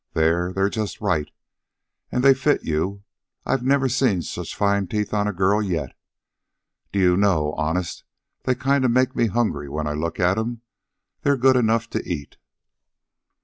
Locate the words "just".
0.71-0.99